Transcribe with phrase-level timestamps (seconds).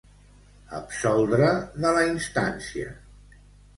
[0.77, 1.51] Absoldre
[1.85, 2.97] de la instància.